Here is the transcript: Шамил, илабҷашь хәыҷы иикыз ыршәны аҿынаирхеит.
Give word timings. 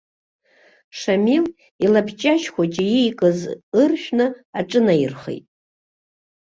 Шамил, 0.99 1.45
илабҷашь 1.83 2.47
хәыҷы 2.53 2.85
иикыз 2.99 3.39
ыршәны 3.81 4.27
аҿынаирхеит. 4.59 5.45